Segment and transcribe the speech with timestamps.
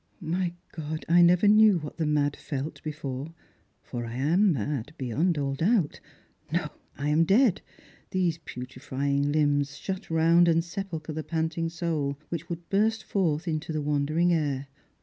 [0.23, 1.05] My God!
[1.07, 3.35] I never knew what the maJ felt Before;
[3.83, 5.99] for I am mad beyond all doubt!
[6.51, 7.61] No, I am dead!
[8.09, 13.71] These putrifying limbs Shut round and sepulchre the panting soul, Which would burst forth into
[13.71, 14.69] the wandering air.